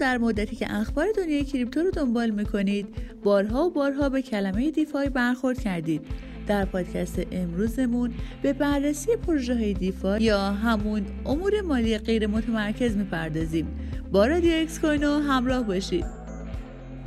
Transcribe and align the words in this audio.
در 0.00 0.18
مدتی 0.18 0.56
که 0.56 0.74
اخبار 0.74 1.06
دنیای 1.16 1.44
کریپتو 1.44 1.80
رو 1.80 1.90
دنبال 1.90 2.30
می‌کنید 2.30 2.86
بارها 3.24 3.64
و 3.64 3.70
بارها 3.70 4.08
به 4.08 4.22
کلمه 4.22 4.70
DeFi 4.70 5.08
برخورد 5.08 5.60
کردید. 5.60 6.06
در 6.46 6.64
پادکست 6.64 7.20
امروزمون 7.32 8.10
به 8.42 8.52
بررسی 8.52 9.16
پروژه 9.16 9.54
های 9.54 9.74
DeFi 9.74 10.22
یا 10.22 10.38
همون 10.38 11.06
امور 11.26 11.60
مالی 11.60 11.98
غیر 11.98 12.26
متمرکز 12.26 12.96
می‌پردازیم. 12.96 13.66
با 14.12 14.26
رادیو 14.26 14.52
اکس 14.62 14.80
کوینو 14.80 15.20
همراه 15.20 15.62
باشید. 15.62 16.04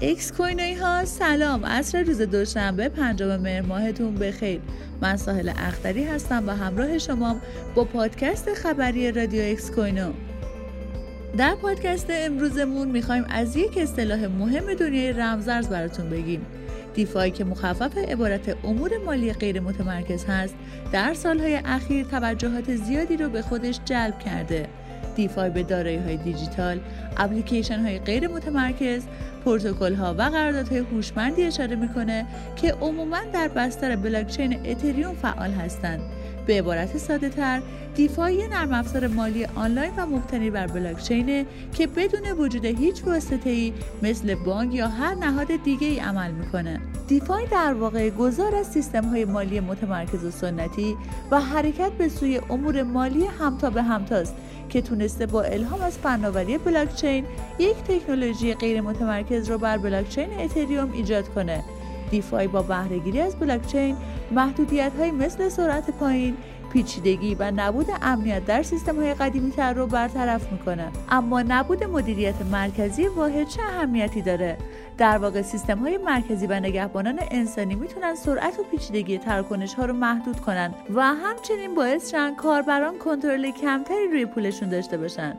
اکس 0.01 0.31
کوینوی 0.31 0.73
ها 0.73 1.05
سلام. 1.05 1.65
عصر 1.65 2.03
روز 2.03 2.21
دوشنبه 2.21 2.89
پنجم 2.89 3.37
مهر 3.37 3.61
ماهتون 3.61 4.15
بخیر. 4.15 4.61
من 5.01 5.17
ساحل 5.17 5.51
اختری 5.55 6.03
هستم 6.03 6.43
و 6.47 6.51
همراه 6.51 6.97
شما 6.97 7.35
با 7.75 7.83
پادکست 7.83 8.53
خبری 8.53 9.11
رادیو 9.11 9.41
اکس 9.51 9.71
کوینو 9.71 10.11
در 11.37 11.55
پادکست 11.55 12.07
امروزمون 12.09 12.87
می‌خوایم 12.87 13.25
از 13.29 13.55
یک 13.55 13.77
اصطلاح 13.77 14.27
مهم 14.27 14.73
دنیای 14.73 15.13
رمزارز 15.13 15.69
براتون 15.69 16.09
بگیم 16.09 16.45
دیفای 16.93 17.31
که 17.31 17.43
مخفف 17.43 17.97
عبارت 17.97 18.55
امور 18.63 18.91
مالی 19.05 19.33
غیر 19.33 19.59
متمرکز 19.59 20.25
هست 20.25 20.55
در 20.91 21.13
سالهای 21.13 21.59
اخیر 21.65 22.05
توجهات 22.05 22.75
زیادی 22.75 23.17
رو 23.17 23.29
به 23.29 23.41
خودش 23.41 23.79
جلب 23.85 24.19
کرده 24.19 24.67
دیفای 25.15 25.49
به 25.49 25.63
دارایی 25.63 25.97
های 25.97 26.17
دیجیتال، 26.17 26.79
اپلیکیشن 27.17 27.79
های 27.79 27.99
غیر 27.99 28.27
متمرکز، 28.27 29.03
پروتکل 29.45 29.95
ها 29.95 30.13
و 30.13 30.21
قراردادهای 30.21 30.79
هوشمندی 30.79 31.43
اشاره 31.43 31.75
می‌کنه 31.75 32.25
که 32.55 32.71
عموما 32.71 33.19
در 33.33 33.47
بستر 33.47 33.95
بلاکچین 33.95 34.59
اتریوم 34.65 35.15
فعال 35.15 35.51
هستند. 35.51 36.01
به 36.45 36.59
عبارت 36.59 36.97
ساده 36.97 37.29
تر 37.29 37.61
دیفای 37.95 38.35
یه 38.35 38.47
نرم 38.47 38.73
افزار 38.73 39.07
مالی 39.07 39.45
آنلاین 39.45 39.91
و 39.97 40.05
مبتنی 40.05 40.49
بر 40.49 40.67
بلاکچینه 40.67 41.45
که 41.73 41.87
بدون 41.87 42.31
وجود 42.31 42.65
هیچ 42.65 43.03
واسطه 43.03 43.49
ای 43.49 43.73
مثل 44.01 44.35
بانک 44.35 44.73
یا 44.73 44.87
هر 44.87 45.15
نهاد 45.15 45.47
دیگه 45.63 45.87
ای 45.87 45.99
عمل 45.99 46.31
می‌کنه. 46.31 46.79
دیفای 47.07 47.45
در 47.45 47.73
واقع 47.73 48.09
گذار 48.09 48.55
از 48.55 48.67
سیستم 48.67 49.05
های 49.05 49.25
مالی 49.25 49.59
متمرکز 49.59 50.25
و 50.25 50.31
سنتی 50.31 50.95
و 51.31 51.39
حرکت 51.39 51.91
به 51.91 52.09
سوی 52.09 52.41
امور 52.49 52.83
مالی 52.83 53.25
همتا 53.25 53.69
به 53.69 53.83
همتاست 53.83 54.35
که 54.69 54.81
تونسته 54.81 55.25
با 55.25 55.41
الهام 55.41 55.81
از 55.81 55.97
فناوری 55.97 56.57
بلاکچین 56.57 57.25
یک 57.59 57.75
تکنولوژی 57.75 58.53
غیر 58.53 58.81
متمرکز 58.81 59.49
رو 59.49 59.57
بر 59.57 59.77
بلاکچین 59.77 60.39
اتریوم 60.39 60.91
ایجاد 60.91 61.29
کنه. 61.29 61.63
دیفای 62.13 62.47
با 62.47 62.61
بهرهگیری 62.61 63.21
از 63.21 63.35
بلاکچین 63.35 63.97
محدودیت 64.31 64.91
های 64.99 65.11
مثل 65.11 65.49
سرعت 65.49 65.89
پایین 65.91 66.37
پیچیدگی 66.73 67.35
و 67.35 67.51
نبود 67.55 67.87
امنیت 68.01 68.45
در 68.45 68.63
سیستم 68.63 68.95
های 68.95 69.13
قدیمی 69.13 69.51
تر 69.51 69.73
رو 69.73 69.87
برطرف 69.87 70.51
می‌کنه. 70.51 70.91
اما 71.09 71.41
نبود 71.41 71.83
مدیریت 71.83 72.35
مرکزی 72.51 73.07
واحد 73.07 73.47
چه 73.47 73.61
اهمیتی 73.61 74.21
داره؟ 74.21 74.57
در 74.97 75.17
واقع 75.17 75.41
سیستم 75.41 75.77
های 75.79 75.97
مرکزی 75.97 76.47
و 76.47 76.59
نگهبانان 76.59 77.19
انسانی 77.31 77.75
می‌تونن 77.75 78.15
سرعت 78.15 78.59
و 78.59 78.63
پیچیدگی 78.63 79.17
تراکنش 79.17 79.73
ها 79.73 79.85
رو 79.85 79.93
محدود 79.93 80.39
کنن 80.39 80.73
و 80.95 81.01
همچنین 81.01 81.75
باعث 81.75 82.11
شن 82.11 82.35
کاربران 82.35 82.97
کنترل 82.97 83.51
کمتری 83.51 84.07
روی 84.11 84.25
پولشون 84.25 84.69
داشته 84.69 84.97
باشن. 84.97 85.37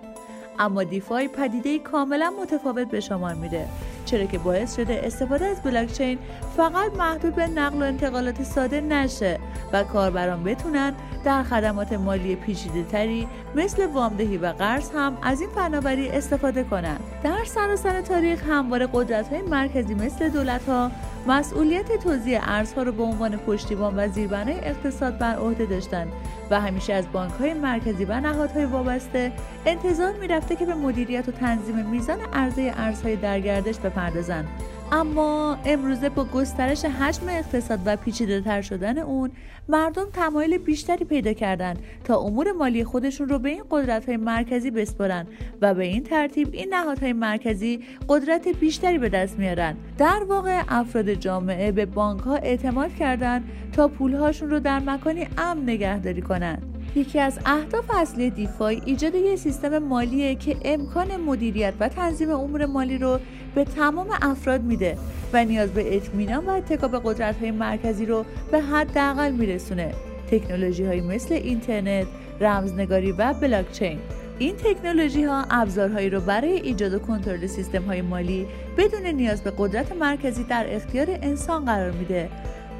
اما 0.58 0.84
دیفای 0.84 1.28
پدیده 1.28 1.78
کاملا 1.78 2.33
متفاوت 2.42 2.88
به 2.88 3.00
شمار 3.00 3.34
میره 3.34 3.69
چرا 4.05 4.24
که 4.24 4.38
باعث 4.38 4.77
شده 4.77 5.00
استفاده 5.05 5.46
از 5.46 5.62
بلاکچین 5.62 6.19
فقط 6.56 6.96
محدود 6.96 7.34
به 7.34 7.46
نقل 7.46 7.83
و 7.83 7.84
انتقالات 7.84 8.42
ساده 8.42 8.80
نشه 8.80 9.38
و 9.72 9.84
کاربران 9.84 10.44
بتونن 10.44 10.94
در 11.24 11.42
خدمات 11.42 11.92
مالی 11.92 12.36
پیچیده 12.36 12.83
تری 12.84 13.28
مثل 13.55 13.86
وامدهی 13.86 14.36
و 14.36 14.46
قرض 14.46 14.91
هم 14.91 15.19
از 15.22 15.41
این 15.41 15.50
فناوری 15.50 16.08
استفاده 16.08 16.64
کنند. 16.64 17.01
در 17.23 17.45
سراسر 17.45 18.01
تاریخ 18.01 18.42
همواره 18.48 18.89
قدرت 18.92 19.28
های 19.28 19.42
مرکزی 19.42 19.95
مثل 19.95 20.28
دولت 20.28 20.68
ها 20.68 20.90
مسئولیت 21.27 22.02
توزیع 22.02 22.39
ارزها 22.42 22.83
رو 22.83 22.92
به 22.92 23.02
عنوان 23.02 23.36
پشتیبان 23.36 23.95
و 23.98 24.08
زیربنای 24.08 24.55
اقتصاد 24.55 25.18
بر 25.18 25.36
عهده 25.36 25.67
داشتند 25.67 26.12
و 26.51 26.61
همیشه 26.61 26.92
از 26.92 27.05
بانک 27.12 27.33
های 27.33 27.55
مرکزی 27.55 28.05
و 28.05 28.20
نهادهای 28.20 28.64
وابسته 28.64 29.33
انتظار 29.67 30.13
می‌رفته 30.13 30.57
که 30.57 30.67
به 30.67 30.74
مدیریت 30.74 31.29
و 31.29 31.33
تنظیم 31.33 31.86
میزان 31.86 32.20
عرضه 32.33 32.73
ارزهای 32.77 33.17
در 33.17 33.40
گردش 33.40 33.79
بپردازند. 33.79 34.48
اما 34.94 35.58
امروزه 35.64 36.08
با 36.08 36.24
گسترش 36.24 36.84
حجم 36.84 37.28
اقتصاد 37.28 37.80
و 37.84 37.96
پیچیده 37.96 38.40
تر 38.40 38.62
شدن 38.62 38.98
اون 38.98 39.30
مردم 39.68 40.05
تمایل 40.12 40.58
بیشتری 40.58 41.05
پیدا 41.05 41.32
کردند 41.32 41.78
تا 42.05 42.18
امور 42.18 42.52
مالی 42.52 42.84
خودشون 42.84 43.28
رو 43.28 43.38
به 43.38 43.48
این 43.48 43.62
قدرت 43.70 44.06
های 44.06 44.16
مرکزی 44.16 44.70
بسپرن 44.70 45.27
و 45.60 45.74
به 45.74 45.84
این 45.84 46.02
ترتیب 46.02 46.48
این 46.52 46.74
نهادهای 46.74 47.12
مرکزی 47.12 47.84
قدرت 48.08 48.48
بیشتری 48.48 48.98
به 48.98 49.08
دست 49.08 49.38
میارن. 49.38 49.77
در 49.98 50.24
واقع 50.28 50.62
افراد 50.68 51.14
جامعه 51.14 51.72
به 51.72 51.86
بانک 51.86 52.20
ها 52.20 52.36
اعتماد 52.36 52.94
کردند 52.94 53.44
تا 53.72 53.88
پولهاشون 53.88 54.50
رو 54.50 54.60
در 54.60 54.78
مکانی 54.78 55.28
امن 55.38 55.62
نگهداری 55.62 56.22
کنند 56.22 56.73
یکی 56.96 57.20
از 57.20 57.38
اهداف 57.46 57.90
اصلی 57.90 58.30
دیفای 58.30 58.82
ایجاد 58.84 59.14
یک 59.14 59.38
سیستم 59.38 59.78
مالیه 59.78 60.34
که 60.34 60.56
امکان 60.64 61.16
مدیریت 61.16 61.74
و 61.80 61.88
تنظیم 61.88 62.30
امور 62.30 62.66
مالی 62.66 62.98
رو 62.98 63.18
به 63.55 63.64
تمام 63.64 64.06
افراد 64.22 64.62
میده 64.62 64.98
و 65.33 65.44
نیاز 65.44 65.70
به 65.70 65.96
اطمینان 65.96 66.46
و 66.46 66.50
اتکا 66.50 66.88
به 66.88 67.00
قدرت 67.04 67.40
های 67.40 67.50
مرکزی 67.50 68.06
رو 68.06 68.24
به 68.50 68.60
حداقل 68.60 69.33
میرسونه. 69.33 69.94
تکنولوژی 70.30 70.84
های 70.84 71.00
مثل 71.00 71.34
اینترنت، 71.34 72.06
رمزنگاری 72.40 73.12
و 73.12 73.33
بلاکچین. 73.33 73.98
این 74.38 74.56
تکنولوژی 74.56 75.24
ها 75.24 75.44
ابزارهایی 75.50 76.10
رو 76.10 76.20
برای 76.20 76.52
ایجاد 76.52 76.94
و 76.94 76.98
کنترل 76.98 77.46
سیستم 77.46 77.83
های 77.83 78.02
مالی 78.02 78.46
بدون 78.78 79.06
نیاز 79.06 79.42
به 79.42 79.52
قدرت 79.58 79.92
مرکزی 79.92 80.44
در 80.44 80.66
اختیار 80.68 81.06
انسان 81.10 81.64
قرار 81.64 81.90
میده. 81.90 82.30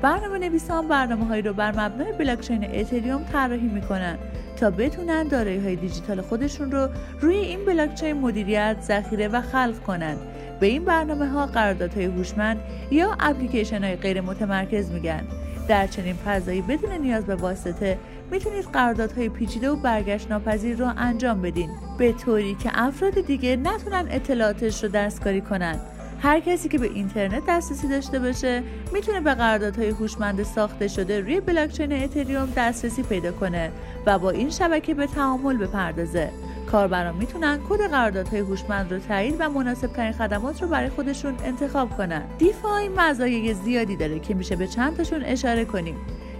برنامه 0.05 0.39
نویسان 0.39 0.89
برنامه 0.89 1.25
هایی 1.25 1.43
رو 1.43 1.53
بر 1.53 1.71
مبنای 1.71 2.13
بلاکچین 2.13 2.65
اتریوم 2.75 3.25
طراحی 3.33 3.69
می‌کنن 3.69 4.19
تا 4.57 4.71
بتونن 4.71 5.29
دارایی 5.29 5.59
های 5.59 5.77
دیجیتال 5.77 6.21
خودشون 6.21 6.73
رو 6.73 6.89
روی 7.21 7.37
این 7.37 7.65
بلاکچین 7.65 8.13
مدیریت، 8.13 8.77
ذخیره 8.83 9.29
و 9.29 9.41
خلق 9.41 9.79
کنند. 9.87 10.19
به 10.61 10.67
این 10.67 10.85
برنامه 10.85 11.29
ها 11.29 11.47
قراردادهای 11.47 12.05
هوشمند 12.05 12.61
یا 12.91 13.17
اپلیکیشن 13.21 13.85
های 13.85 13.97
غیر 13.97 14.21
متمرکز 14.21 14.91
میگن. 14.91 15.23
در 15.69 15.87
چنین 15.87 16.15
فضایی 16.15 16.63
بدون 16.63 16.93
نیاز 16.93 17.27
به 17.27 17.35
واسطه 17.35 17.99
می‌تونید 18.31 18.65
قراردادهای 18.65 19.29
پیچیده 19.29 19.71
و 19.71 19.77
برگشت 19.77 20.31
ناپذیر 20.31 20.77
رو 20.77 20.93
انجام 20.97 21.43
بدین 21.43 21.71
به 21.99 22.13
طوری 22.13 22.55
که 22.55 22.71
افراد 22.75 23.21
دیگه 23.27 23.57
نتونن 23.57 24.07
اطلاعاتش 24.11 24.85
رو 24.85 24.91
دستکاری 24.91 25.41
کنند 25.41 25.94
هر 26.25 26.41
کسی 26.41 26.69
که 26.69 26.79
به 26.79 26.87
اینترنت 26.87 27.43
دسترسی 27.49 27.89
داشته 27.89 28.19
باشه 28.19 28.63
می‌تونه 28.93 29.21
به 29.21 29.35
قراردادهای 29.35 29.89
هوشمند 29.89 30.43
ساخته 30.43 30.89
شده 30.89 31.21
روی 31.21 31.41
بلاکچین 31.41 31.93
اتریوم 31.93 32.53
دسترسی 32.57 33.03
پیدا 33.03 33.33
کنه 33.33 33.71
و 34.07 34.19
با 34.19 34.31
این 34.31 34.51
شبکه 34.51 34.95
به 34.95 35.07
تعامل 35.07 35.57
بپردازه. 35.57 36.31
کاربران 36.71 37.17
می‌تونن 37.17 37.59
کد 37.69 37.91
قراردادهای 37.91 38.41
هوشمند 38.41 38.93
رو 38.93 38.99
تایید 38.99 39.37
و 39.39 39.51
مناسب 39.51 39.87
ترین 39.87 40.13
خدمات 40.13 40.63
رو 40.63 40.69
برای 40.69 40.89
خودشون 40.89 41.35
انتخاب 41.45 41.97
کنن. 41.97 42.23
دیفای 42.39 42.89
مزایای 42.89 43.55
زیادی 43.55 43.97
داره 43.97 44.19
که 44.19 44.35
میشه 44.35 44.57
به 44.57 44.67
چند 44.67 44.97
تاشون 44.97 45.23
اشاره 45.25 45.65
کنیم. 45.65 45.97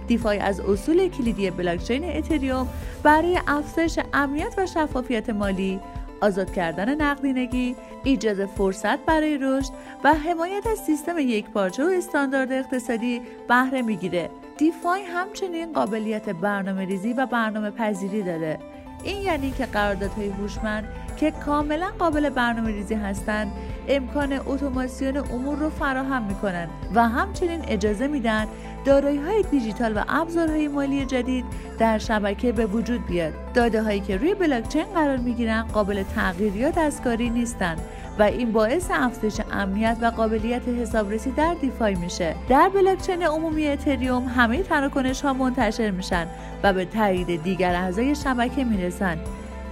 دیفای 0.07 0.39
از 0.39 0.59
اصول 0.59 1.07
کلیدی 1.07 1.51
بلاکچین 1.51 2.17
اتریوم 2.17 2.67
برای 3.03 3.39
افزایش 3.47 3.99
امنیت 4.13 4.53
و 4.57 4.65
شفافیت 4.65 5.29
مالی 5.29 5.79
آزاد 6.21 6.53
کردن 6.53 7.01
نقدینگی، 7.01 7.75
ایجاد 8.03 8.45
فرصت 8.45 8.99
برای 8.99 9.37
رشد 9.37 9.71
و 10.03 10.13
حمایت 10.13 10.67
از 10.67 10.77
سیستم 10.79 11.19
یک 11.19 11.49
پارچه 11.49 11.83
و 11.83 11.87
استاندارد 11.87 12.51
اقتصادی 12.51 13.21
بهره 13.47 13.81
می‌گیره. 13.81 14.29
دیفای 14.57 15.01
همچنین 15.01 15.73
قابلیت 15.73 16.29
برنامه 16.29 16.85
ریزی 16.85 17.13
و 17.13 17.25
برنامه 17.25 17.71
پذیری 17.71 18.23
داره. 18.23 18.59
این 19.03 19.21
یعنی 19.21 19.51
که 19.51 19.65
قراردادهای 19.65 20.27
هوشمند 20.27 20.87
که 21.17 21.31
کاملا 21.31 21.91
قابل 21.99 22.29
برنامه 22.29 22.71
ریزی 22.71 22.95
هستند 22.95 23.51
امکان 23.87 24.33
اتوماسیون 24.33 25.17
امور 25.17 25.57
رو 25.57 25.69
فراهم 25.69 26.23
می‌کنند 26.23 26.69
و 26.95 27.09
همچنین 27.09 27.61
اجازه 27.67 28.07
میدن 28.07 28.47
دارایی 28.85 29.17
های 29.17 29.43
دیجیتال 29.51 29.97
و 29.97 30.03
ابزارهای 30.07 30.67
مالی 30.67 31.05
جدید 31.05 31.45
در 31.79 31.97
شبکه 31.97 32.51
به 32.51 32.65
وجود 32.65 33.05
بیاد. 33.05 33.33
داده 33.53 33.81
هایی 33.81 33.99
که 33.99 34.17
روی 34.17 34.33
بلاکچین 34.33 34.85
قرار 34.93 35.17
می‌گیرن 35.17 35.61
قابل 35.61 36.03
تغییر 36.15 36.55
یا 36.55 36.69
دستکاری 36.69 37.29
نیستند 37.29 37.81
و 38.19 38.23
این 38.23 38.51
باعث 38.51 38.91
افزایش 38.93 39.41
امنیت 39.51 39.97
و 40.01 40.05
قابلیت 40.05 40.67
حسابرسی 40.67 41.31
در 41.31 41.53
دیفای 41.61 41.95
میشه. 41.95 42.35
در 42.49 42.69
بلاکچین 42.69 43.23
عمومی 43.23 43.67
اتریوم 43.67 44.23
همه 44.23 44.63
تراکنش 44.63 45.21
ها 45.21 45.33
منتشر 45.33 45.91
میشن 45.91 46.27
و 46.63 46.73
به 46.73 46.85
تایید 46.85 47.43
دیگر 47.43 47.75
اعضای 47.75 48.15
شبکه 48.15 48.63
می‌رسن. 48.63 49.17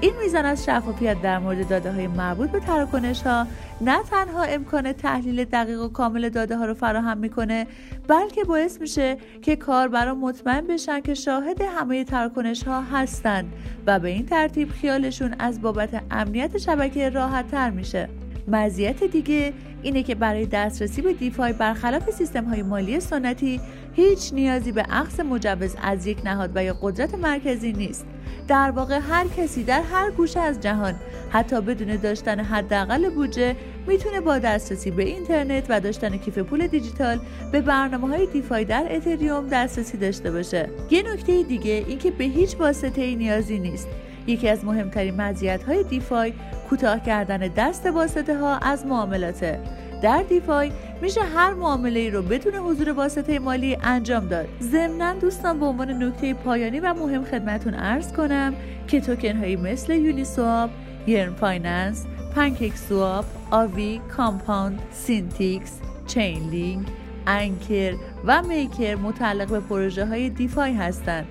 این 0.04 0.14
میزان 0.24 0.46
از 0.46 0.66
شفافیت 0.66 1.22
در 1.22 1.40
مورد 1.40 1.68
داده 1.68 1.92
های 1.92 2.08
مربوط 2.08 2.50
به 2.50 2.60
تراکنش 2.60 3.22
ها 3.22 3.48
نه 3.82 4.04
تنها 4.04 4.44
امکان 4.44 4.94
تحلیل 4.94 5.46
دقیق 5.46 5.82
و 5.82 5.88
کامل 5.88 6.30
داده 6.30 6.58
ها 6.58 6.66
رو 6.66 6.74
فراهم 6.74 7.18
می‌کنه 7.18 7.68
بلکه 8.08 8.44
باعث 8.44 8.82
میشه 8.82 9.18
که 9.42 9.56
کاربران 9.56 10.18
مطمئن 10.18 10.68
بشن 10.68 11.02
که 11.02 11.14
شاهد 11.14 11.62
همه 11.62 12.04
تراکنش 12.04 12.64
ها 12.64 12.82
هستند 12.82 13.54
و 13.88 14.00
به 14.00 14.10
این 14.10 14.26
ترتیب 14.26 14.70
خیالشون 14.70 15.36
از 15.40 15.62
بابت 15.62 16.04
امنیت 16.12 16.58
شبکه 16.58 17.10
راحت 17.10 17.52
تر 17.52 17.70
میشه. 17.70 18.10
مزیت 18.48 19.04
دیگه 19.04 19.54
اینه 19.82 20.04
که 20.04 20.16
برای 20.16 20.46
دسترسی 20.46 21.02
به 21.02 21.14
دیفای 21.14 21.54
برخلاف 21.54 22.12
سیستم 22.12 22.46
های 22.46 22.62
مالی 22.62 23.00
سنتی 23.00 23.62
هیچ 23.94 24.34
نیازی 24.34 24.72
به 24.72 24.82
عقص 24.82 25.20
مجوز 25.20 25.76
از 25.82 26.08
یک 26.08 26.18
نهاد 26.26 26.52
و 26.56 26.64
یا 26.64 26.78
قدرت 26.82 27.16
مرکزی 27.16 27.74
نیست. 27.74 28.06
در 28.48 28.72
واقع 28.72 29.00
هر 29.00 29.28
کسی 29.38 29.64
در 29.64 29.82
هر 29.82 30.12
گوشه 30.12 30.40
از 30.40 30.60
جهان 30.60 30.96
حتی 31.30 31.62
بدون 31.62 31.96
داشتن 31.96 32.40
حداقل 32.40 33.10
بودجه 33.10 33.56
می‌تونه 33.88 34.22
با 34.22 34.38
دسترسی 34.38 34.92
به 34.92 35.04
اینترنت 35.04 35.66
و 35.70 35.80
داشتن 35.80 36.18
کیف 36.18 36.38
پول 36.38 36.68
دیجیتال 36.68 37.20
به 37.52 37.62
برنامه 37.62 38.08
های 38.08 38.26
دیفای 38.26 38.66
در 38.66 38.88
اتریوم 38.90 39.48
دسترسی 39.48 39.98
داشته 39.98 40.32
باشه. 40.32 40.70
یه 40.90 41.14
نکته 41.14 41.44
دیگه 41.44 41.86
اینکه 41.88 42.12
به 42.12 42.24
هیچ 42.24 42.56
واسطه 42.60 43.02
ای 43.02 43.16
نیازی 43.16 43.60
نیست. 43.60 43.88
یکی 44.28 44.50
از 44.50 44.66
مهمترین 44.66 45.22
مزیت 45.22 45.64
های 45.64 45.84
دیفای 45.84 46.34
کوتاه 46.70 47.04
کردن 47.04 47.38
دست 47.38 47.86
واسطه 47.86 48.38
ها 48.38 48.58
از 48.58 48.86
معاملاته. 48.86 49.60
در 50.02 50.24
DeFi 50.24 50.72
میشه 51.02 51.22
هر 51.22 51.54
معامله 51.54 52.00
ای 52.00 52.10
رو 52.10 52.22
بدون 52.22 52.56
حضور 52.56 52.90
واسطه 52.90 53.40
مالی 53.40 53.78
انجام 53.84 54.28
داد. 54.28 54.48
ضمنا 54.62 55.14
دوستان 55.14 55.60
به 55.60 55.66
عنوان 55.66 56.04
نکته 56.04 56.34
پایانی 56.34 56.80
و 56.80 56.94
مهم 56.94 57.24
خدمتون 57.24 57.74
عرض 57.74 58.14
کنم 58.14 58.54
که 58.88 59.02
توکن 59.02 59.38
هایی 59.38 59.56
مثل 59.56 59.94
Uniswap 59.94 60.70
Yearn 61.08 61.34
Finance 61.34 62.06
PancakeSwap 62.36 63.26
Aave 63.52 64.02
Compound 64.18 64.80
Synthetix 64.92 65.80
Chainlink 66.08 66.88
Ankr 67.28 67.96
و 68.26 68.42
Maker 68.42 68.96
متعلق 68.96 69.48
به 69.48 69.60
پروژه 69.60 70.06
های 70.06 70.30
DeFi 70.30 70.74
هستند. 70.74 71.26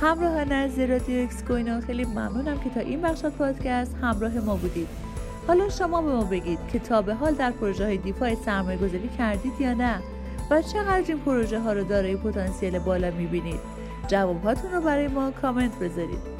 همراهان 0.00 0.52
عزیز 0.52 0.78
رادیو 0.78 1.22
Excoino 1.22 1.80
خیلی 1.80 2.04
ممنونم 2.04 2.58
که 2.58 2.70
تا 2.70 2.80
این 2.80 3.00
بخش 3.02 3.24
پادکست 3.24 3.96
همراه 4.02 4.32
ما 4.32 4.56
بودید. 4.56 4.88
حالا 5.46 5.68
شما 5.68 6.02
به 6.02 6.12
ما 6.12 6.24
بگید 6.24 6.58
که 6.72 6.78
تا 6.78 7.02
به 7.02 7.14
حال 7.14 7.34
در 7.34 7.50
پروژه 7.50 7.84
های 7.84 7.96
دیفای 7.96 8.36
سرمایه 8.36 8.78
گذاری 8.78 9.10
کردید 9.18 9.60
یا 9.60 9.74
نه 9.74 9.98
و 10.50 10.62
چقدر 10.62 11.04
این 11.08 11.18
پروژه 11.18 11.60
ها 11.60 11.72
رو 11.72 11.84
دارای 11.84 12.16
پتانسیل 12.16 12.78
بالا 12.78 13.10
می‌بینید. 13.10 13.60
جوابهاتون 14.08 14.72
رو 14.72 14.80
برای 14.80 15.08
ما 15.08 15.30
کامنت 15.30 15.78
بذارید. 15.78 16.38